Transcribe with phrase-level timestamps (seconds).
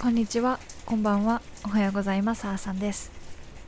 [0.00, 2.44] こんにちは、こんばんは、おはようございます。
[2.44, 3.10] あーさんです。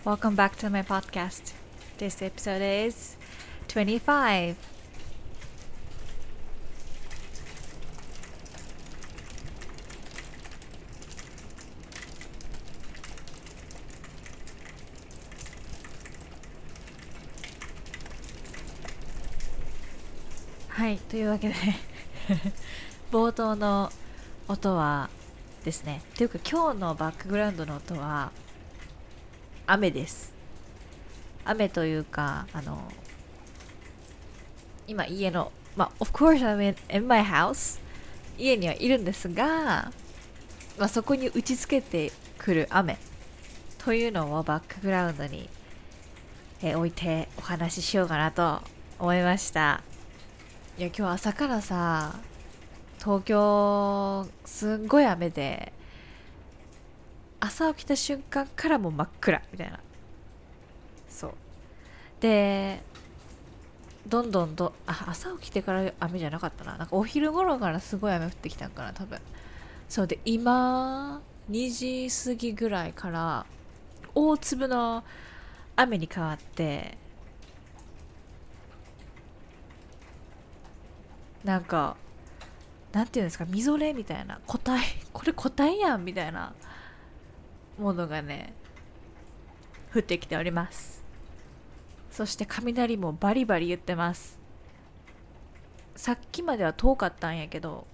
[0.04, 1.56] Welcome back to my podcast.
[1.98, 3.18] This episode is
[3.66, 4.54] 25.
[20.68, 21.54] はい、というわけで
[23.10, 23.90] 冒頭の
[24.46, 25.10] 音は
[25.64, 26.02] ですね。
[26.16, 28.32] というか今日のバックグラウンドの音は
[29.66, 30.32] 雨です。
[31.44, 32.90] 雨というかあの
[34.86, 37.80] 今家のまあ of course I'm in, in my house
[38.38, 39.92] 家にはいるんですが、
[40.78, 42.98] まあ、そこに打ちつけてくる雨
[43.78, 45.48] というのをバックグラウンドに、
[46.62, 48.60] え置いてお話ししようかなと
[48.98, 49.82] 思いました。
[50.78, 52.18] いや今日朝からさ
[53.02, 55.72] 東京すんごい雨で
[57.40, 59.80] 朝起きた瞬間からもう真っ暗みたいな。
[61.08, 61.32] そう。
[62.20, 62.82] で
[64.06, 66.76] どんどんどあ朝起きてから雨じゃなかったな。
[66.76, 69.18] なんかお昼頃からすごい雨降ってきたんかな多分。
[69.88, 73.46] そうで今2時過ぎぐらいから
[74.14, 75.02] 大粒の
[75.74, 76.98] 雨に変わって
[81.42, 81.96] なんか
[82.92, 84.80] なんていうんですかみぞれみたいな個体
[85.12, 86.52] これ個体やんみたいな
[87.78, 88.52] ものがね
[89.94, 91.00] 降ってきております。
[92.10, 94.38] そして雷もバリバリ言ってます。
[95.94, 97.86] さっきまでは遠かったんやけど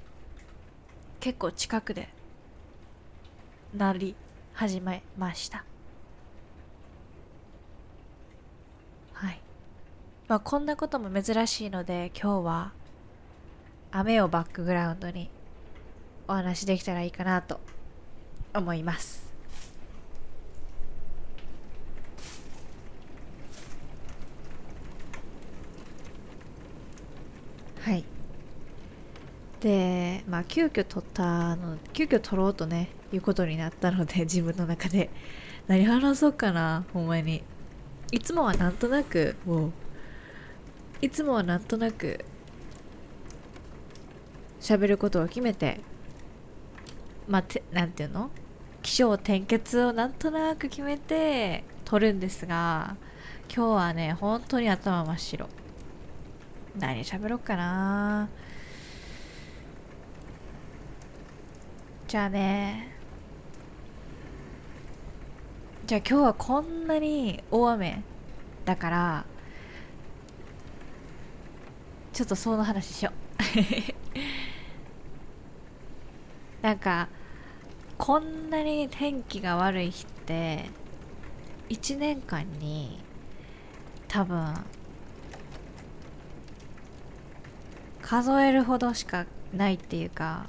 [1.21, 2.09] 結構近くで
[3.75, 4.17] 鳴り
[4.55, 5.65] 始めました。
[9.13, 9.41] はい。
[10.29, 12.73] まあこんなことも珍しいので今日は
[13.93, 15.31] 雨をバックグラウンドに
[16.29, 17.61] お話できたらいいかなと
[18.55, 19.27] 思います。
[27.81, 28.05] はい。
[29.61, 35.11] でまあ急遽撮ったの急遽撮ろうとねいうことになったので 自分の中で。
[35.69, 37.43] 何話そうかなほんまに。
[38.13, 39.73] いつもはなんとなくもう
[41.03, 42.25] いつもはなんとなく
[44.67, 45.81] 喋ることを決めて
[47.29, 48.31] まあてなんていうの？
[48.83, 52.97] 起承転結をなんとなく決めて撮るんですが
[53.49, 55.49] 今日はね本当に頭真っ白。
[56.77, 58.29] 何喋ろうかな。
[62.09, 62.93] じゃあね
[65.87, 68.03] じゃあ今日はこんなに大雨
[68.65, 69.27] だから
[72.13, 73.13] ちょっとその話しよ
[73.93, 73.96] う。
[76.67, 77.09] なんか
[77.97, 80.65] こんなに天気が悪い日って
[81.69, 82.99] 1年間に
[84.09, 84.53] 多分
[88.03, 90.49] 数えるほどしかないっていうか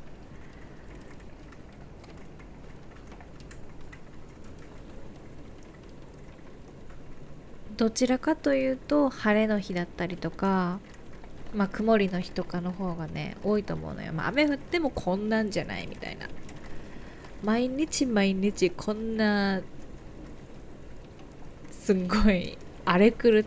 [7.75, 10.79] どちらかというと晴れの日だったりとか
[11.55, 16.27] まあ曇りの日とかの方がね多いと思うのよ、まあ、雨降ってもこんなんじゃないみたいな。
[17.43, 19.61] 毎日毎日こんな
[21.69, 23.43] すんごい荒れ狂っ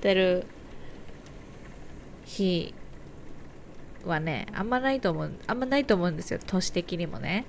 [0.00, 0.46] てる
[2.26, 2.74] 日
[4.04, 6.40] はねあんまないと思うあんまないと思うんですよ。
[6.46, 7.46] 都市的にもね。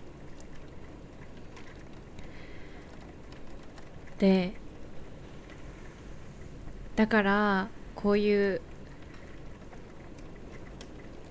[4.20, 4.54] で
[6.96, 8.62] だからこういう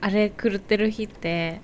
[0.02, 1.60] あれ狂ってる日って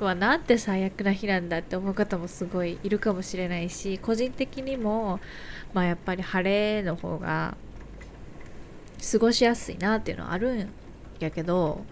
[0.00, 5.20] うわなんて最悪な日なんだって思う方もすごいいるかもしれないし個人的にも
[5.72, 7.56] まあやっぱり晴れの方が
[9.12, 10.68] 過ごしやすいなっていうのはあるん
[11.20, 11.84] やけど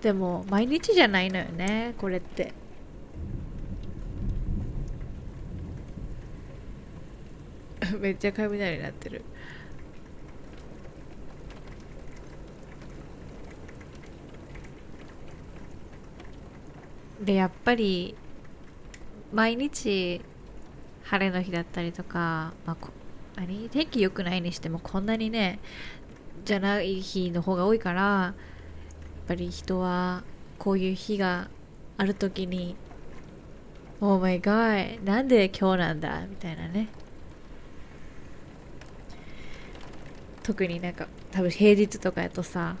[0.00, 2.54] でも毎日じゃないのよねこれって。
[8.00, 9.22] めっちゃ雷になってる。
[17.26, 18.14] でやっぱり
[19.32, 20.22] 毎日
[21.02, 22.90] 晴れの日だったりとか、まあ、こ
[23.34, 25.58] 何天気良くないにしてもこんなにね
[26.44, 28.34] じゃない日の方が多いからや
[29.24, 30.22] っぱり人は
[30.58, 31.50] こういう日が
[31.98, 32.76] ある時に
[34.00, 36.88] 「Oh my god なんで今日なんだ」みたいなね。
[40.44, 42.76] 特になんか多分平日とかやとさ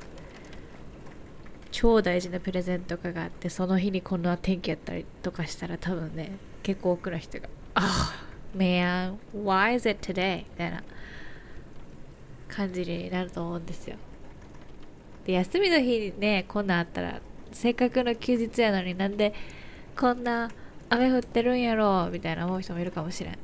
[1.78, 6.32] 超大事なプレゼントがあってその日にこんな天気やったりとかしたら多分ね
[6.62, 8.14] 結構多くの人が「あ、
[8.54, 10.82] oh, man why is it today?」みたいな
[12.48, 13.96] 感じになると思うんですよ。
[15.26, 17.20] で休みの日にねこんなんあったら
[17.52, 19.34] せっかくの休日やのになんで
[19.94, 20.50] こんな
[20.88, 23.38] 雨降ってるんやろみたいな思う人もいるかもしれん。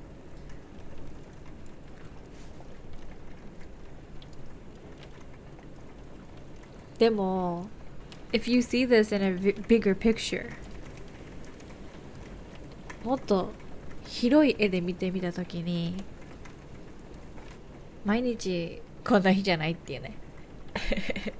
[6.99, 7.67] でも
[8.33, 9.33] if you see this in a
[9.69, 10.51] bigger picture.
[13.05, 13.51] もっと
[14.07, 15.97] 広い絵で見てみたときに
[18.05, 20.15] 毎日こんな日じゃないっていうね。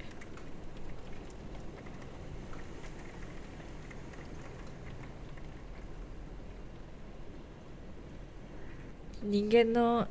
[9.23, 10.07] 人間の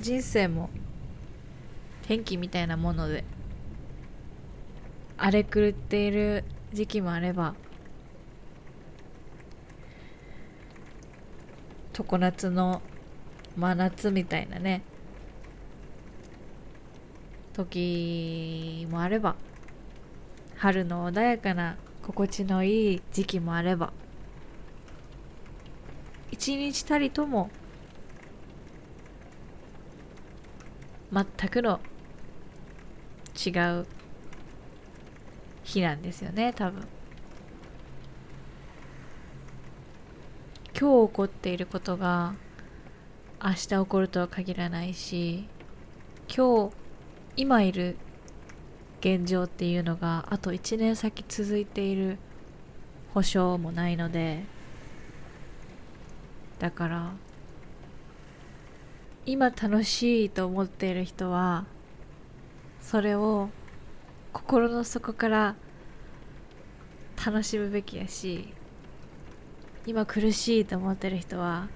[0.00, 0.70] 人生も
[2.02, 3.24] 天気みたいなもので。
[5.22, 7.54] 荒れ狂っている時期もあれば
[11.92, 12.80] 常夏の
[13.54, 14.82] 真夏みたいなね
[17.52, 19.36] 時もあれば
[20.56, 23.92] 春の穏やかな心地のいい時期もあれば
[26.30, 27.50] 一日たりとも
[31.12, 31.78] 全くの
[33.36, 33.50] 違
[33.80, 33.99] う
[35.70, 36.86] 日なんですよね多分。
[40.78, 42.34] 今日起こっていることが
[43.42, 45.46] 明日起こるとは限らないし
[46.34, 46.74] 今日
[47.36, 47.96] 今いる
[49.00, 52.18] 現状っていうのがあと1年先続いている
[53.12, 54.44] 保証もないので
[56.58, 57.12] だから
[59.26, 61.66] 今楽しいと思っている人は
[62.80, 63.50] それを
[64.32, 65.56] 心の底から
[67.24, 68.48] 楽しむべきやし
[69.86, 71.68] 今苦しいと思ってる人は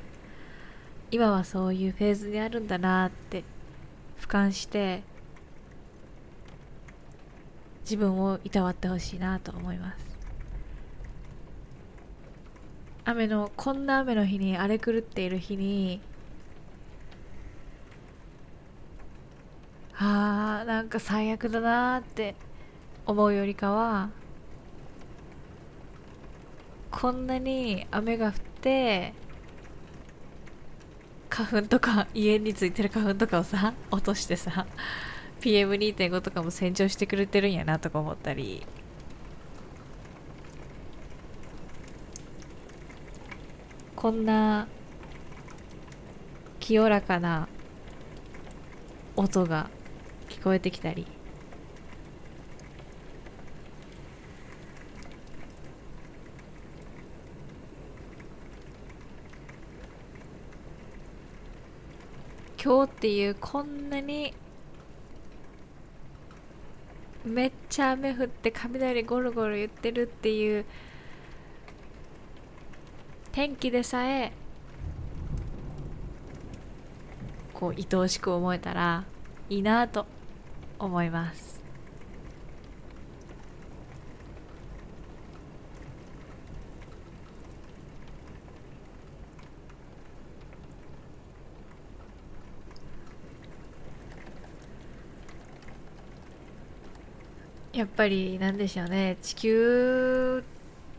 [1.11, 3.45] 今はそういうフェーズにあるんだなって
[4.21, 5.03] 俯瞰して
[7.83, 10.15] 自分をいたわってほしいなと思います。
[13.05, 16.01] 雨のこんな雨の日に荒れ狂っている日に
[19.97, 22.35] あーなんか最悪だなって
[23.07, 24.11] 思うよりかは
[26.91, 29.15] こんなに雨が降って
[31.29, 34.67] 花粉とか家についてる花粉とかをさ落としてさ
[35.41, 38.67] PM2.5 とかも洗浄してくれてるんやなとか思ったり。
[44.05, 44.69] こんな
[46.61, 47.49] 清らかな
[49.17, 49.71] 音が
[50.45, 51.07] こえてきたり。
[62.63, 64.35] 今日っていうこんなに
[67.25, 70.67] めっちゃ雨降って雷ゴロゴロ言ってるっていう
[73.33, 74.33] 天気でさえ
[77.55, 79.05] こう愛おしく思えたら
[79.49, 80.24] いいなと。
[80.79, 81.55] 思います。
[97.73, 99.17] やっぱりなんでしょうね。
[99.21, 100.45] 地球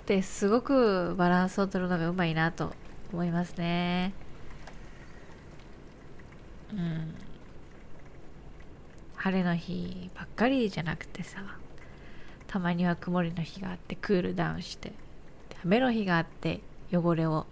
[0.03, 2.73] ってすごくバランスを取るのがうまいなと
[3.13, 4.13] 思いますね。
[6.73, 7.24] うん。
[9.25, 11.39] 晴れの日ばっかりじゃなくてさ
[12.45, 14.91] たまには曇りの日があってクールダウンして
[15.63, 16.59] 雨の日があって
[16.93, 17.47] 汚れを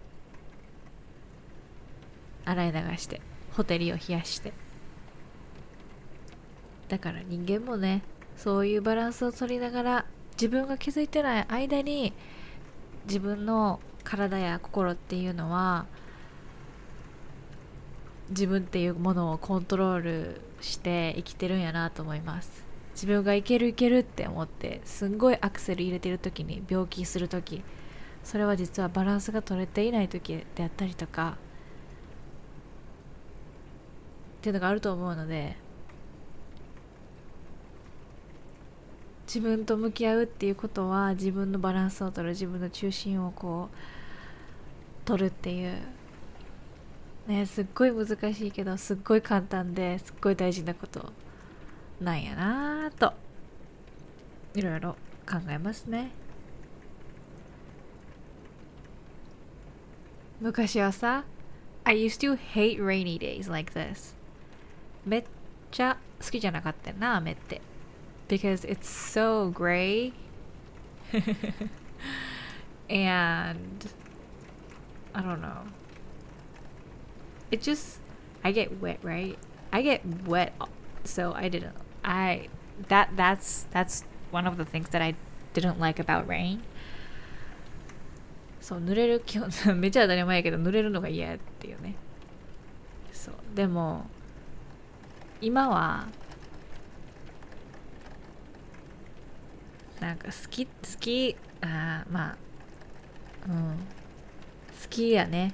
[2.46, 3.22] 洗い流して
[3.54, 4.54] ホテルを冷やして。
[6.90, 8.04] だから人間もね
[8.38, 12.14] そういうバランスを取りながら自分が気づいてない間に
[13.08, 15.88] 自分の体や心っていうのは
[18.30, 22.74] 自分っていうものをコントロールして生きてるんやなと思います。
[22.94, 27.64] 自分がいけるいけるって思ってすんごいアクセル入れてる時に病気する時
[28.24, 31.38] それは実はバランスが取れていない時であったりとか
[34.38, 35.58] っていうのがあると思うので
[39.26, 45.78] 自分と向き合うっていうことは自分のバランスを取る自分の中心をこう取るっていう
[47.28, 51.12] ねすっごい難しいけどすっごい簡単ですっごい大事なこと
[52.02, 53.14] なんやなと
[54.56, 56.12] いろいろ考えますね。
[60.42, 61.24] 昔はさ
[61.86, 64.16] I used to hate rainy days like this.
[65.06, 65.24] めっ
[65.72, 67.62] ちゃ好きじゃなかったな雨って。
[68.28, 70.14] Because it's so gray.
[72.90, 73.60] And
[75.14, 75.64] I don't know.
[77.54, 78.00] It just
[78.44, 79.38] I get wet right
[79.72, 80.54] I get wet
[81.04, 82.50] so I didn't I
[82.90, 85.16] that that's that's one of the things that I
[85.54, 86.62] didn't like about rain
[88.60, 91.96] そう濡れる基本めちゃ当たり前やけど濡れるのが嫌っていうね
[93.12, 94.06] そうでも
[95.42, 96.08] 今は
[100.00, 102.38] なんか好き好きあまあ
[103.48, 103.54] うん
[104.82, 105.54] 好きやね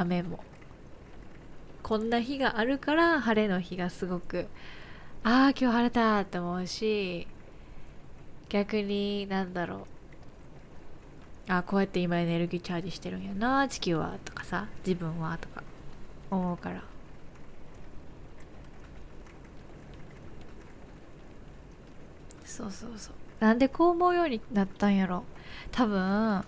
[0.00, 0.42] 雨も。
[1.82, 4.46] こんな日があるから晴れの日がすごく
[5.24, 7.26] ああ今日晴れたって思うし
[8.48, 9.76] 逆になんだろ
[11.48, 11.52] う。
[11.52, 15.62] あこうやって今エネルギーチャージしてるんやな地球はとかさ自分はとか
[16.30, 16.82] 思うから。
[22.44, 23.14] そうそうそう。
[23.40, 25.24] なんでこう思うようになったんやろ。
[25.72, 26.44] 多分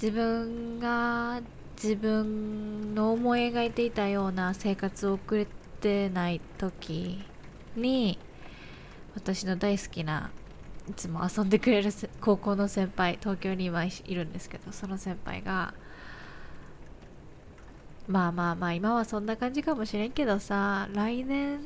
[0.00, 1.40] 自分が
[1.76, 5.46] 自分の思い描いていたような生活を送れ
[5.80, 7.22] てない時
[7.76, 8.18] に
[9.14, 10.30] 私の大好きな
[10.88, 11.90] いつも遊んでくれる
[12.20, 15.74] 高校の先輩東京に今いるんですけどその先輩が
[18.08, 21.60] まあまあまあ今はそんな感じかもしれんけどさ来年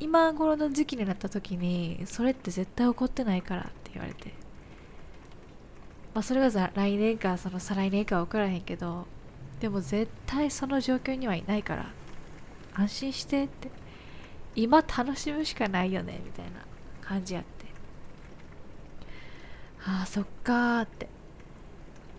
[0.00, 4.32] 今頃の時期になった時にそれって絶対起こってないからって言われて。
[6.14, 9.06] まあそれが来年かその再来年か分からへんけど
[9.60, 11.90] でも絶対その状況にはいないから
[12.74, 13.70] 安心してって。
[14.58, 16.50] 今楽しむしかないよねみたいな
[17.00, 17.66] 感じやって。
[19.84, 21.08] ああそっかーって。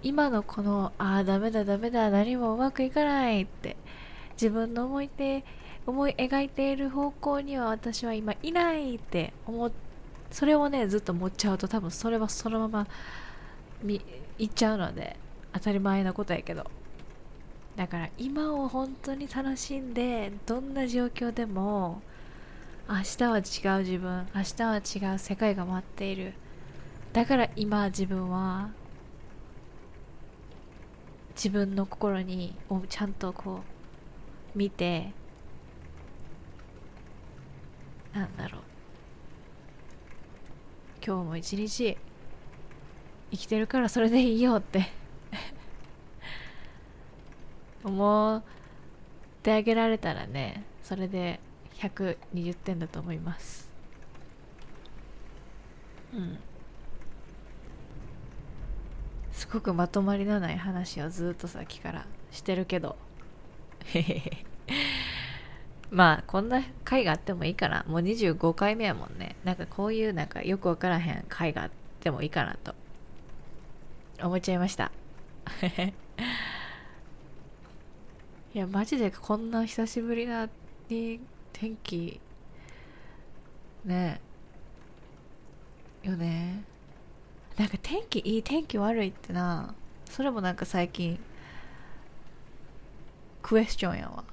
[0.02, 3.76] 今のこのああダメだダメだ何もうまくいかないって。
[4.34, 5.44] 自分の思いて
[5.86, 9.70] 思い描いている方向には私は今いないって思
[10.32, 12.88] それをねずっと持っちゃうと多分それはそのまま
[13.84, 14.02] み
[14.38, 15.18] いっちゃうので
[15.52, 16.79] 当たり前なことやけど。
[17.80, 22.02] だから今を本当に楽しんでどんな状況でも
[22.90, 26.34] 明日は違う自分明日は違う世界が待っている。
[27.14, 28.72] だから今自分は
[31.36, 33.62] 自分の心にをちゃんとこ
[34.54, 35.14] う見て
[38.14, 38.62] なんだろう。
[41.02, 41.98] 今日も一日
[43.32, 44.99] 生きてるからそれでいいよって。
[47.84, 48.44] 思っ
[49.44, 51.40] てあげられたらねそれで
[51.80, 53.70] 120点だと思います。
[56.14, 56.38] うん。
[59.32, 62.98] すごくまとまりのない話をずっとさっきからしてるけど。
[65.90, 69.38] まあこんな回があってもいいかなもう25回目やもんね。
[69.44, 71.72] なんかこういうなんかよくわからへん回があっ
[72.02, 72.76] てもいいかなと
[74.22, 74.92] 思っちゃいました。
[78.54, 80.50] いやマジでこんな久しぶりな
[80.90, 81.20] に
[81.54, 82.20] 天気
[83.86, 84.20] ね
[86.02, 86.64] よね。
[87.58, 89.76] なんか天気いい天気悪いってな
[90.10, 91.20] それもなんか最近
[93.42, 94.24] クエスチョンやわ。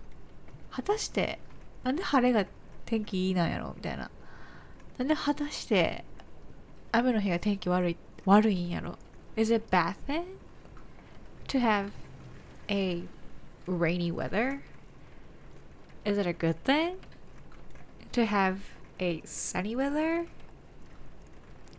[0.71, 1.39] 果たして
[1.83, 2.49] なんで晴れが
[2.87, 3.75] 天気いいなんやろ？
[3.77, 4.11] みたいな。
[4.97, 6.05] なんで果たして
[6.91, 8.97] 雨の日が天気悪い悪いんやろ
[9.37, 10.25] ？Is it bad thing
[11.49, 11.91] to have
[12.69, 13.03] a
[13.67, 14.63] rainy weather?
[16.05, 16.99] Is it a good thing
[18.13, 18.61] to have
[19.01, 20.27] a sunny weather?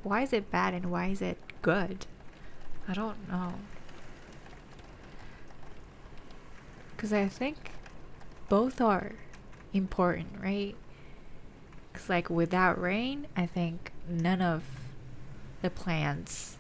[0.04, 2.06] Why is it bad and why is it good?
[2.88, 3.56] I don't know.
[6.96, 7.72] Because I think
[8.50, 9.14] both are
[9.74, 10.76] important, right?
[11.92, 14.64] Because, like, without rain, I think none of
[15.62, 16.58] the plants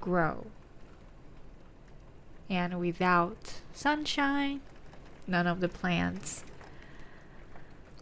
[0.00, 0.46] grow
[2.49, 4.61] And without sunshine,
[5.27, 6.43] none of the plants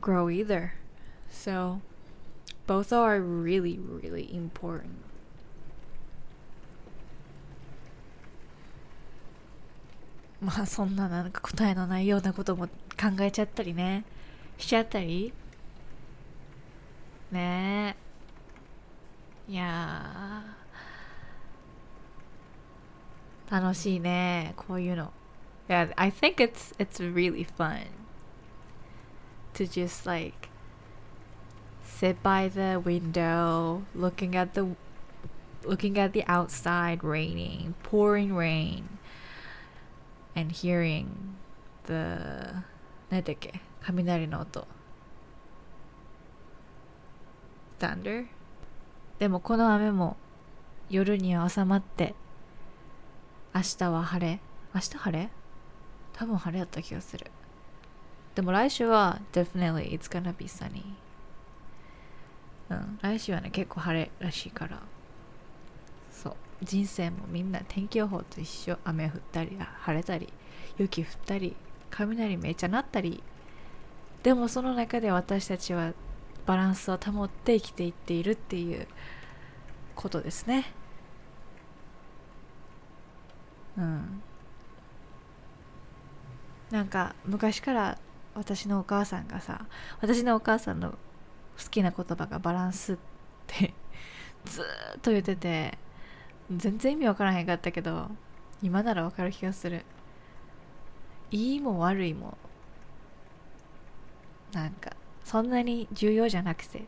[0.01, 0.73] grow either.
[1.29, 1.81] So,
[2.67, 5.03] both are really, really important.
[10.43, 12.71] まあそんななんか答えのないようなことも考
[13.21, 14.03] えちゃったりね
[14.57, 15.31] しちゃったり
[17.31, 17.95] ね
[19.47, 20.43] えいや
[23.49, 25.11] 楽しいねこういうの
[25.69, 27.85] Yeah, I think it's it's really fun
[29.53, 30.49] to just like
[31.83, 34.75] sit by the window looking at the
[35.65, 38.83] looking at the outside raining pouring rain
[40.35, 41.05] and hearing
[41.85, 42.63] the
[43.09, 44.67] 何だっけ雷の音
[47.79, 48.25] thunder
[49.19, 50.17] でもこの雨も
[50.89, 52.15] 夜には収まって
[53.58, 54.38] 明日は晴れ？
[54.72, 55.28] 明日晴れ？
[56.12, 57.28] 多分晴れやった気がする。
[58.36, 60.84] でも来週は definitely it's gonna be sunny
[62.70, 64.80] うん来週はね結構晴れらしいから。
[66.12, 66.36] そう。
[66.62, 68.78] 人生もみんな天気予報と一緒。
[68.84, 70.32] 雨降ったり晴れたり
[70.78, 71.56] 雪降ったり
[71.90, 73.24] 雷めちゃなったり。
[74.22, 75.94] でもその中で私たちは
[76.46, 78.86] バランスを保って生きていっているっていう
[79.96, 80.66] ことですね。
[83.78, 84.22] うん。
[86.70, 87.98] なんか昔から
[88.34, 89.64] 私のお母さんがさ
[90.02, 90.96] 私のお母さんの好
[91.70, 92.96] きな言葉がバランスっ
[93.46, 93.72] て
[94.44, 94.62] ず
[94.96, 95.78] っと言ってて
[96.54, 98.10] 全然意味わからへんかったけど
[98.62, 99.84] 今ならわかる気がする。
[101.30, 102.38] いいも悪いも
[104.52, 104.92] なんか
[105.24, 106.86] そんなに重要じゃなくて。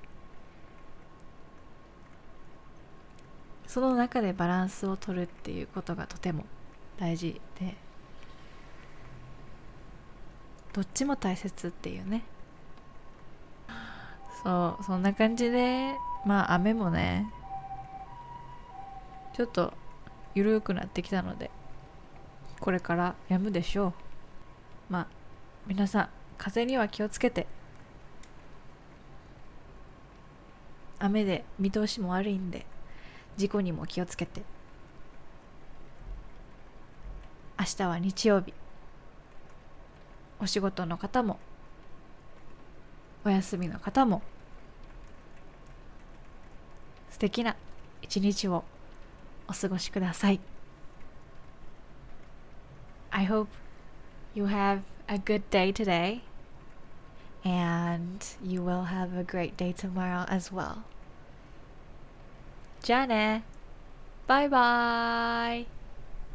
[3.66, 6.44] その中でバランスを取るっていうことがとても
[7.00, 7.74] 大事で。
[10.72, 12.22] どっちも大切っていうね。
[14.44, 15.94] そうそんな感じで。
[16.26, 17.32] まあ雨もね。
[19.32, 19.72] ちょっと
[20.34, 21.50] 緩くなってきたので
[22.60, 23.92] これから止むでしょう。
[24.90, 25.06] まあ
[25.66, 27.46] 皆さん風には気をつけて。
[30.98, 32.66] 雨で見通しも悪いんで
[33.38, 34.42] 事故にも気をつけて。
[37.60, 38.54] 明日は日曜日
[40.40, 41.38] お仕事の方も
[43.22, 44.22] お休みの方も
[47.10, 47.54] 素敵な
[48.00, 48.64] 一日を
[49.46, 50.40] お過ごしください
[53.10, 53.48] I hope
[54.34, 56.22] you have a good day today
[57.44, 60.78] and you will have a great day tomorrow as well
[62.80, 63.44] じゃあね
[64.26, 65.79] バイバイ